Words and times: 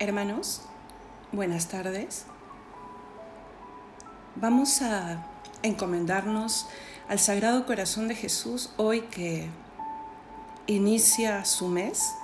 Hermanos, 0.00 0.62
buenas 1.32 1.66
tardes. 1.66 2.24
Vamos 4.36 4.80
a 4.80 5.26
encomendarnos 5.64 6.68
al 7.08 7.18
Sagrado 7.18 7.66
Corazón 7.66 8.06
de 8.06 8.14
Jesús 8.14 8.70
hoy 8.76 9.00
que 9.00 9.48
inicia 10.68 11.44
su 11.44 11.66
mes. 11.66 12.14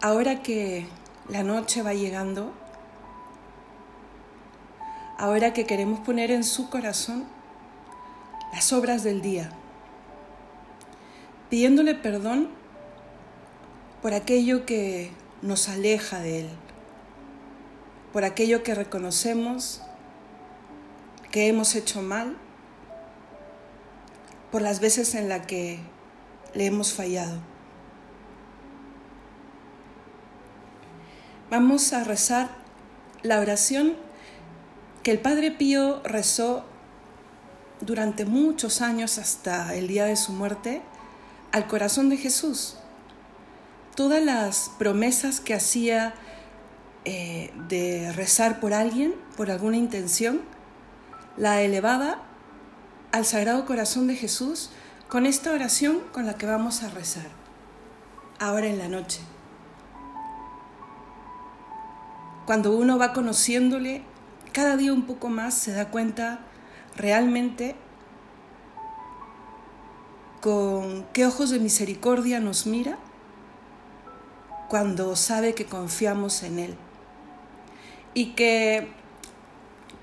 Ahora 0.00 0.42
que 0.42 0.88
la 1.28 1.42
noche 1.42 1.82
va 1.82 1.92
llegando, 1.92 2.50
ahora 5.18 5.52
que 5.52 5.66
queremos 5.66 6.00
poner 6.00 6.30
en 6.30 6.42
su 6.42 6.70
corazón 6.70 7.26
las 8.54 8.72
obras 8.72 9.02
del 9.02 9.20
día, 9.20 9.50
pidiéndole 11.50 11.94
perdón 11.94 12.56
por 14.02 14.14
aquello 14.14 14.64
que 14.64 15.10
nos 15.42 15.68
aleja 15.68 16.20
de 16.20 16.40
Él, 16.40 16.48
por 18.12 18.24
aquello 18.24 18.62
que 18.62 18.74
reconocemos 18.74 19.82
que 21.30 21.48
hemos 21.48 21.74
hecho 21.74 22.00
mal, 22.00 22.36
por 24.50 24.62
las 24.62 24.80
veces 24.80 25.14
en 25.14 25.28
las 25.28 25.46
que 25.46 25.78
le 26.54 26.66
hemos 26.66 26.92
fallado. 26.92 27.38
Vamos 31.50 31.92
a 31.92 32.04
rezar 32.04 32.48
la 33.22 33.40
oración 33.40 33.94
que 35.02 35.10
el 35.10 35.18
Padre 35.18 35.50
Pío 35.50 36.02
rezó 36.04 36.64
durante 37.80 38.24
muchos 38.24 38.80
años 38.80 39.18
hasta 39.18 39.74
el 39.74 39.88
día 39.88 40.04
de 40.04 40.16
su 40.16 40.32
muerte 40.32 40.82
al 41.52 41.66
corazón 41.66 42.08
de 42.08 42.16
Jesús 42.16 42.78
todas 43.98 44.22
las 44.22 44.70
promesas 44.78 45.40
que 45.40 45.54
hacía 45.54 46.14
eh, 47.04 47.52
de 47.66 48.12
rezar 48.12 48.60
por 48.60 48.72
alguien, 48.72 49.12
por 49.36 49.50
alguna 49.50 49.76
intención, 49.76 50.40
la 51.36 51.62
elevaba 51.62 52.22
al 53.10 53.24
Sagrado 53.24 53.66
Corazón 53.66 54.06
de 54.06 54.14
Jesús 54.14 54.70
con 55.08 55.26
esta 55.26 55.50
oración 55.50 55.98
con 56.12 56.26
la 56.26 56.34
que 56.34 56.46
vamos 56.46 56.84
a 56.84 56.90
rezar 56.90 57.26
ahora 58.38 58.68
en 58.68 58.78
la 58.78 58.86
noche. 58.86 59.18
Cuando 62.46 62.76
uno 62.76 62.98
va 62.98 63.12
conociéndole 63.12 64.04
cada 64.52 64.76
día 64.76 64.92
un 64.92 65.06
poco 65.06 65.28
más, 65.28 65.54
se 65.54 65.72
da 65.72 65.90
cuenta 65.90 66.38
realmente 66.96 67.74
con 70.40 71.04
qué 71.12 71.26
ojos 71.26 71.50
de 71.50 71.58
misericordia 71.58 72.38
nos 72.38 72.64
mira 72.64 72.96
cuando 74.68 75.16
sabe 75.16 75.54
que 75.54 75.66
confiamos 75.66 76.42
en 76.42 76.58
Él. 76.58 76.74
Y 78.14 78.32
que 78.32 78.88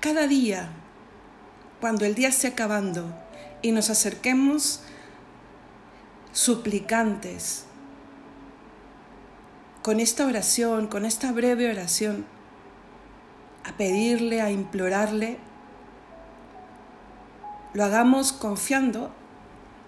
cada 0.00 0.26
día, 0.26 0.70
cuando 1.80 2.04
el 2.04 2.14
día 2.14 2.28
esté 2.28 2.48
acabando 2.48 3.14
y 3.62 3.72
nos 3.72 3.90
acerquemos 3.90 4.82
suplicantes 6.32 7.66
con 9.82 10.00
esta 10.00 10.26
oración, 10.26 10.88
con 10.88 11.04
esta 11.04 11.32
breve 11.32 11.70
oración, 11.70 12.26
a 13.64 13.76
pedirle, 13.76 14.40
a 14.40 14.50
implorarle, 14.50 15.38
lo 17.72 17.84
hagamos 17.84 18.32
confiando 18.32 19.12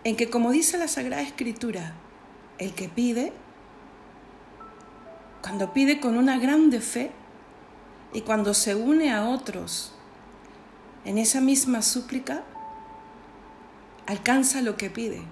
en 0.04 0.16
que, 0.16 0.30
como 0.30 0.50
dice 0.50 0.78
la 0.78 0.88
Sagrada 0.88 1.22
Escritura, 1.22 1.94
el 2.58 2.74
que 2.74 2.88
pide, 2.88 3.32
cuando 5.42 5.72
pide 5.72 6.00
con 6.00 6.16
una 6.16 6.38
grande 6.38 6.80
fe 6.80 7.10
y 8.12 8.22
cuando 8.22 8.54
se 8.54 8.74
une 8.74 9.12
a 9.12 9.28
otros 9.28 9.92
en 11.04 11.18
esa 11.18 11.40
misma 11.40 11.82
súplica, 11.82 12.42
alcanza 14.06 14.62
lo 14.62 14.76
que 14.76 14.90
pide. 14.90 15.22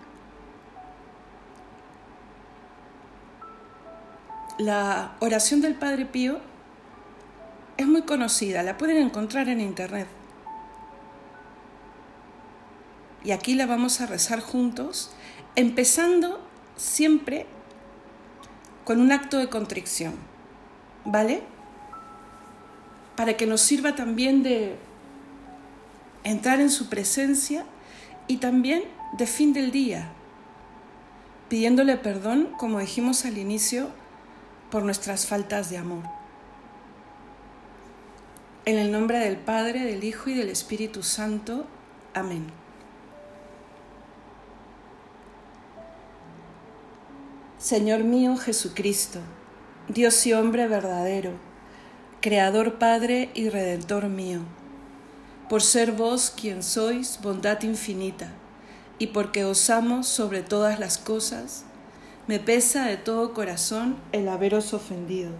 La 4.59 5.17
oración 5.21 5.61
del 5.61 5.75
Padre 5.75 6.07
Pío 6.07 6.41
es 7.77 7.87
muy 7.87 8.03
conocida, 8.03 8.63
la 8.63 8.79
pueden 8.79 8.97
encontrar 8.99 9.49
en 9.49 9.61
internet. 9.61 10.09
Y 13.23 13.33
aquí 13.33 13.55
la 13.55 13.67
vamos 13.67 14.01
a 14.01 14.07
rezar 14.07 14.41
juntos, 14.41 15.11
empezando 15.57 16.41
siempre 16.77 17.47
con 18.87 19.01
un 19.01 19.11
acto 19.11 19.39
de 19.39 19.49
contrición, 19.49 20.15
¿vale? 21.05 21.43
Para 23.17 23.37
que 23.37 23.45
nos 23.45 23.61
sirva 23.61 23.97
también 23.97 24.45
de 24.45 24.77
entrar 26.23 26.61
en 26.61 26.71
su 26.71 26.89
presencia 26.89 27.67
y 28.29 28.37
también 28.37 28.85
de 29.19 29.27
fin 29.27 29.53
del 29.53 29.73
día, 29.73 30.13
pidiéndole 31.49 31.97
perdón, 31.97 32.51
como 32.59 32.79
dijimos 32.79 33.25
al 33.25 33.39
inicio, 33.39 33.91
por 34.71 34.85
nuestras 34.85 35.27
faltas 35.27 35.69
de 35.69 35.79
amor. 35.79 36.05
En 38.67 38.79
el 38.79 38.93
nombre 38.93 39.19
del 39.19 39.37
Padre, 39.37 39.81
del 39.81 40.05
Hijo 40.05 40.31
y 40.31 40.35
del 40.35 40.49
Espíritu 40.49 41.03
Santo. 41.03 41.67
Amén. 42.15 42.66
Señor 47.67 48.05
mío 48.05 48.37
Jesucristo, 48.37 49.19
Dios 49.89 50.25
y 50.25 50.33
hombre 50.33 50.69
verdadero, 50.69 51.33
Creador 52.21 52.79
Padre 52.79 53.29
y 53.35 53.49
Redentor 53.49 54.07
mío, 54.07 54.39
por 55.49 55.63
ser 55.63 55.91
vos 55.91 56.31
quien 56.31 56.63
sois 56.63 57.19
bondad 57.21 57.61
infinita, 57.65 58.29
y 59.01 59.09
porque 59.09 59.45
os 59.45 59.69
amo 59.69 60.05
sobre 60.05 60.43
todas 60.43 60.79
las 60.79 60.97
cosas, 60.97 61.65
me 62.29 62.39
pesa 62.39 62.87
de 62.87 62.99
todo 62.99 63.35
corazón 63.35 63.97
el 64.13 64.29
haberos 64.29 64.73
ofendido. 64.73 65.33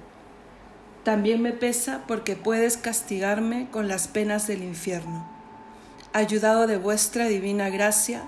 También 1.05 1.41
me 1.41 1.53
pesa 1.53 2.03
porque 2.09 2.35
puedes 2.35 2.77
castigarme 2.77 3.69
con 3.71 3.87
las 3.87 4.09
penas 4.09 4.49
del 4.49 4.65
infierno. 4.65 5.31
Ayudado 6.13 6.67
de 6.67 6.77
vuestra 6.77 7.29
divina 7.29 7.69
gracia, 7.69 8.25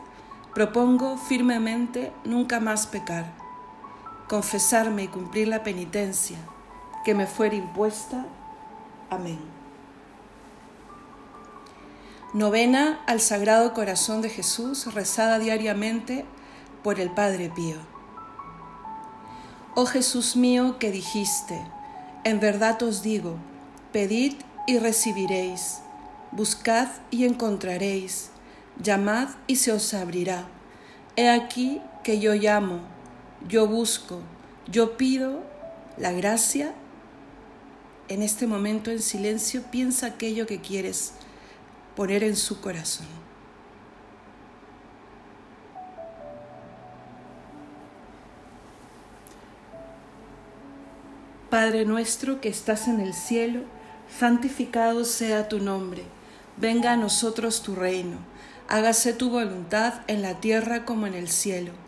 propongo 0.55 1.19
firmemente 1.19 2.13
nunca 2.25 2.61
más 2.61 2.87
pecar 2.87 3.48
confesarme 4.29 5.05
y 5.05 5.09
cumplir 5.09 5.49
la 5.49 5.63
penitencia 5.63 6.37
que 7.05 7.15
me 7.15 7.27
fuera 7.27 7.55
impuesta. 7.55 8.27
Amén. 9.11 9.39
Novena 12.35 13.01
al 13.07 13.21
Sagrado 13.21 13.73
Corazón 13.73 14.21
de 14.21 14.29
Jesús, 14.29 14.93
rezada 14.93 15.39
diariamente 15.39 16.27
por 16.83 17.01
el 17.01 17.11
Padre 17.11 17.51
Pío. 17.55 17.79
Oh 19.75 19.87
Jesús 19.87 20.37
mío 20.37 20.79
que 20.79 20.91
dijiste, 20.91 21.59
en 22.25 22.39
verdad 22.39 22.83
os 22.83 23.03
digo, 23.03 23.37
pedid 23.93 24.35
y 24.67 24.79
recibiréis, 24.79 25.79
buscad 26.33 26.89
y 27.11 27.25
encontraréis, 27.25 28.31
llamad 28.77 29.29
y 29.47 29.57
se 29.57 29.73
os 29.73 29.95
abrirá. 29.95 30.45
He 31.17 31.31
aquí 31.31 31.81
que 32.03 32.21
yo 32.21 32.35
llamo 32.35 32.98
yo 33.47 33.67
busco, 33.67 34.21
yo 34.71 34.97
pido 34.97 35.43
la 35.97 36.13
gracia, 36.13 36.75
en 38.09 38.23
este 38.23 38.47
momento 38.47 38.91
en 38.91 39.01
silencio 39.01 39.63
piensa 39.71 40.07
aquello 40.07 40.47
que 40.47 40.61
quieres 40.61 41.13
poner 41.95 42.25
en 42.25 42.37
su 42.37 42.61
corazón. 42.61 43.07
Padre 51.51 51.85
nuestro 51.87 52.41
que 52.41 52.49
estás 52.49 52.89
en 52.89 53.01
el 53.01 53.15
cielo, 53.15 53.63
santificado 54.19 55.05
sea 55.05 55.49
tu 55.49 55.61
nombre, 55.61 56.03
venga 56.59 56.93
a 56.93 56.97
nosotros 56.97 57.63
tu 57.63 57.75
reino, 57.75 58.19
hágase 58.69 59.15
tu 59.15 59.31
voluntad 59.31 60.03
en 60.09 60.23
la 60.23 60.41
tierra 60.41 60.85
como 60.85 61.07
en 61.07 61.15
el 61.15 61.29
cielo. 61.29 61.88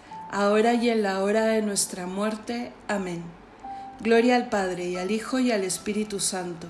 ahora 0.31 0.73
y 0.73 0.89
en 0.89 1.03
la 1.03 1.21
hora 1.21 1.45
de 1.45 1.61
nuestra 1.61 2.07
muerte. 2.07 2.71
Amén. 2.87 3.21
Gloria 3.99 4.37
al 4.37 4.49
Padre 4.49 4.87
y 4.87 4.95
al 4.95 5.11
Hijo 5.11 5.39
y 5.39 5.51
al 5.51 5.63
Espíritu 5.63 6.19
Santo, 6.19 6.67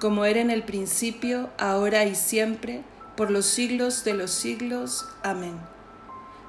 como 0.00 0.24
era 0.24 0.40
en 0.40 0.50
el 0.50 0.64
principio, 0.64 1.48
ahora 1.56 2.04
y 2.04 2.14
siempre, 2.14 2.82
por 3.16 3.30
los 3.30 3.46
siglos 3.46 4.04
de 4.04 4.14
los 4.14 4.32
siglos. 4.32 5.06
Amén. 5.22 5.56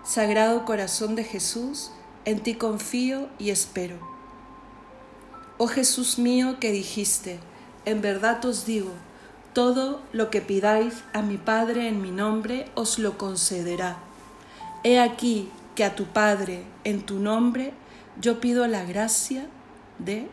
Sagrado 0.04 0.66
Corazón 0.66 1.16
de 1.16 1.24
Jesús, 1.24 1.92
en 2.26 2.42
ti 2.42 2.56
confío 2.56 3.30
y 3.38 3.52
espero. 3.52 3.98
Oh 5.60 5.68
Jesús 5.68 6.18
mío 6.18 6.58
que 6.60 6.72
dijiste, 6.72 7.40
en 7.86 8.02
verdad 8.02 8.44
os 8.46 8.66
digo, 8.66 8.92
todo 9.54 10.02
lo 10.12 10.30
que 10.30 10.42
pidáis 10.42 11.04
a 11.14 11.22
mi 11.22 11.38
Padre 11.38 11.88
en 11.88 12.02
mi 12.02 12.12
nombre 12.12 12.70
os 12.76 13.00
lo 13.00 13.18
concederá. 13.18 13.98
He 14.84 15.00
aquí 15.00 15.50
que 15.78 15.86
a 15.86 15.96
tu 15.96 16.06
Padre 16.06 16.64
en 16.86 17.04
tu 17.04 17.20
nombre 17.20 17.72
yo 18.20 18.40
pido 18.40 18.66
la 18.66 18.84
gracia 18.84 19.46
de 20.00 20.28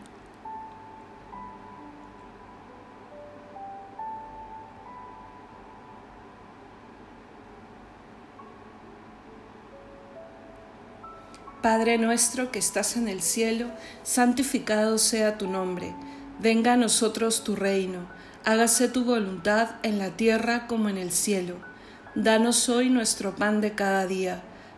Padre 11.61 11.99
nuestro 11.99 12.51
que 12.51 12.59
estás 12.59 12.97
en 12.97 13.09
el 13.09 13.21
cielo, 13.21 13.67
santificado 14.03 14.97
sea 14.97 15.37
tu 15.37 15.47
nombre, 15.47 15.95
venga 16.39 16.73
a 16.73 16.77
nosotros 16.79 17.45
tu 17.45 17.55
reino, 17.55 18.01
hágase 18.45 18.89
tu 18.89 19.05
voluntad 19.05 19.73
en 19.83 19.99
la 19.99 20.11
tierra 20.11 20.67
como 20.67 20.89
en 20.89 20.97
el 20.97 21.11
cielo. 21.11 21.57
Danos 22.15 22.69
hoy 22.71 22.89
nuestro 22.89 23.35
pan 23.35 23.61
de 23.63 23.73
cada 23.73 24.07
día, 24.07 24.43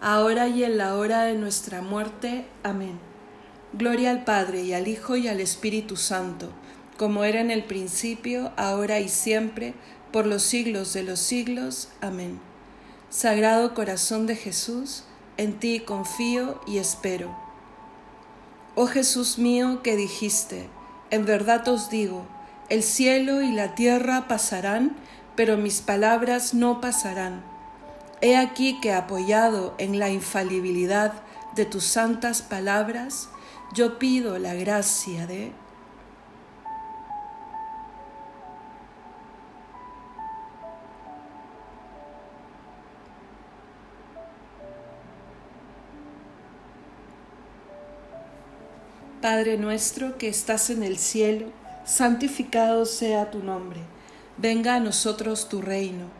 ahora 0.00 0.48
y 0.48 0.64
en 0.64 0.78
la 0.78 0.96
hora 0.96 1.24
de 1.24 1.34
nuestra 1.34 1.82
muerte. 1.82 2.46
Amén. 2.62 2.98
Gloria 3.72 4.10
al 4.10 4.24
Padre 4.24 4.62
y 4.62 4.72
al 4.72 4.88
Hijo 4.88 5.16
y 5.16 5.28
al 5.28 5.40
Espíritu 5.40 5.96
Santo, 5.96 6.50
como 6.96 7.24
era 7.24 7.40
en 7.40 7.50
el 7.50 7.64
principio, 7.64 8.52
ahora 8.56 8.98
y 9.00 9.08
siempre, 9.08 9.74
por 10.12 10.26
los 10.26 10.42
siglos 10.42 10.92
de 10.92 11.02
los 11.02 11.20
siglos. 11.20 11.88
Amén. 12.00 12.40
Sagrado 13.10 13.74
Corazón 13.74 14.26
de 14.26 14.36
Jesús, 14.36 15.04
en 15.36 15.58
ti 15.58 15.80
confío 15.80 16.60
y 16.66 16.78
espero. 16.78 17.36
Oh 18.74 18.86
Jesús 18.86 19.38
mío 19.38 19.82
que 19.82 19.96
dijiste, 19.96 20.68
en 21.10 21.26
verdad 21.26 21.66
os 21.68 21.90
digo, 21.90 22.26
el 22.68 22.82
cielo 22.82 23.42
y 23.42 23.52
la 23.52 23.74
tierra 23.74 24.28
pasarán, 24.28 24.96
pero 25.34 25.56
mis 25.56 25.80
palabras 25.80 26.54
no 26.54 26.80
pasarán. 26.80 27.49
He 28.22 28.36
aquí 28.36 28.80
que 28.80 28.92
apoyado 28.92 29.74
en 29.78 29.98
la 29.98 30.10
infalibilidad 30.10 31.14
de 31.54 31.64
tus 31.64 31.84
santas 31.84 32.42
palabras, 32.42 33.30
yo 33.72 33.98
pido 33.98 34.38
la 34.38 34.54
gracia 34.54 35.26
de 35.26 35.52
Padre 49.22 49.58
nuestro 49.58 50.16
que 50.16 50.28
estás 50.28 50.70
en 50.70 50.82
el 50.82 50.96
cielo, 50.96 51.48
santificado 51.84 52.86
sea 52.86 53.30
tu 53.30 53.40
nombre. 53.42 53.80
Venga 54.38 54.76
a 54.76 54.80
nosotros 54.80 55.48
tu 55.48 55.60
reino. 55.60 56.19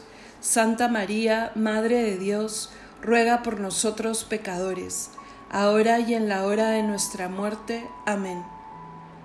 Santa 0.41 0.89
María, 0.89 1.53
Madre 1.55 2.03
de 2.03 2.17
Dios, 2.17 2.71
ruega 3.01 3.41
por 3.41 3.59
nosotros 3.59 4.25
pecadores 4.25 5.11
ahora 5.51 5.99
y 5.99 6.13
en 6.13 6.29
la 6.29 6.45
hora 6.45 6.69
de 6.69 6.81
nuestra 6.81 7.27
muerte. 7.27 7.85
Amén. 8.05 8.43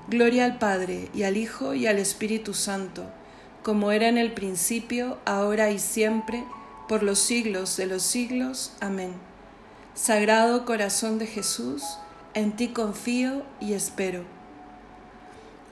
Gloria 0.09 0.45
al 0.45 0.59
Padre, 0.59 1.09
y 1.15 1.23
al 1.23 1.37
Hijo, 1.37 1.75
y 1.75 1.87
al 1.87 1.99
Espíritu 1.99 2.53
Santo, 2.53 3.05
como 3.63 3.93
era 3.93 4.09
en 4.09 4.19
el 4.19 4.33
principio, 4.33 5.19
ahora 5.25 5.71
y 5.71 5.79
siempre, 5.79 6.45
por 6.89 7.03
los 7.03 7.21
siglos 7.21 7.77
de 7.77 7.87
los 7.87 8.03
siglos. 8.03 8.73
Amén. 8.81 9.15
Sagrado 9.95 10.65
Corazón 10.65 11.19
de 11.19 11.27
Jesús, 11.27 11.83
en 12.35 12.55
ti 12.57 12.69
confío 12.69 13.43
y 13.61 13.75
espero. 13.75 14.25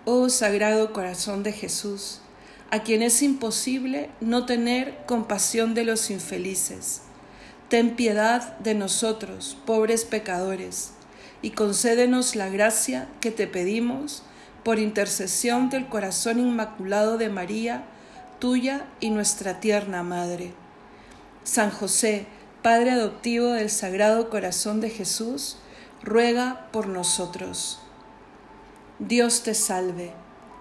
Oh 0.05 0.29
Sagrado 0.29 0.93
Corazón 0.93 1.43
de 1.43 1.53
Jesús, 1.53 2.21
a 2.75 2.83
quien 2.83 3.03
es 3.03 3.23
imposible 3.23 4.11
no 4.21 4.47
tener 4.47 5.05
compasión 5.07 5.75
de 5.75 5.85
los 5.85 6.11
infelices 6.11 7.03
ten 7.75 7.97
piedad 7.97 8.57
de 8.59 8.75
nosotros, 8.75 9.57
pobres 9.67 10.05
pecadores, 10.05 10.93
y 11.43 11.51
concédenos 11.51 12.37
la 12.37 12.49
gracia 12.49 13.09
que 13.21 13.33
te 13.33 13.49
pedimos 13.49 14.23
por 14.63 14.79
intercesión 14.79 15.71
del 15.71 15.89
corazón 15.89 16.39
inmaculado 16.39 17.19
de 17.19 17.31
María, 17.31 17.85
tuya 18.39 18.87
y 19.01 19.11
nuestra 19.11 19.59
tierna 19.59 20.05
Madre. 20.05 20.53
San 21.43 21.71
José, 21.71 22.27
Padre 22.63 22.93
adoptivo 22.93 23.49
del 23.49 23.71
Sagrado 23.71 24.31
Corazón 24.31 24.81
de 24.81 24.91
Jesús, 24.91 25.57
ruega 26.01 26.69
por 26.71 26.87
nosotros. 26.87 27.81
Dios 29.01 29.43
te 29.43 29.55
salve, 29.55 30.13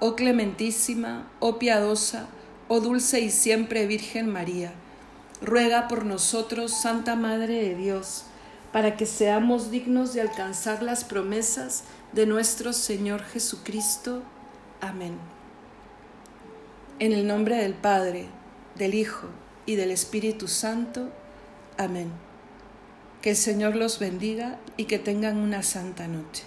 oh 0.00 0.16
clementísima, 0.16 1.28
oh 1.40 1.58
piadosa, 1.58 2.26
oh 2.68 2.80
dulce 2.80 3.20
y 3.20 3.30
siempre 3.30 3.86
Virgen 3.86 4.30
María. 4.30 4.72
Ruega 5.40 5.88
por 5.88 6.04
nosotros, 6.04 6.72
Santa 6.72 7.14
Madre 7.14 7.54
de 7.62 7.74
Dios, 7.74 8.24
para 8.72 8.96
que 8.96 9.06
seamos 9.06 9.70
dignos 9.70 10.14
de 10.14 10.22
alcanzar 10.22 10.82
las 10.82 11.04
promesas 11.04 11.84
de 12.12 12.26
nuestro 12.26 12.72
Señor 12.72 13.22
Jesucristo. 13.22 14.22
Amén. 14.80 15.18
En 16.98 17.12
el 17.12 17.26
nombre 17.26 17.56
del 17.56 17.74
Padre, 17.74 18.26
del 18.74 18.94
Hijo 18.94 19.28
y 19.66 19.76
del 19.76 19.90
Espíritu 19.90 20.48
Santo. 20.48 21.10
Amén. 21.76 22.10
Que 23.20 23.30
el 23.30 23.36
Señor 23.36 23.76
los 23.76 23.98
bendiga 23.98 24.58
y 24.76 24.84
que 24.84 24.98
tengan 24.98 25.36
una 25.36 25.62
santa 25.62 26.06
noche. 26.08 26.44